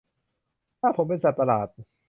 [0.81, 1.67] ถ้าผมเป็นสัตว์ประหลาด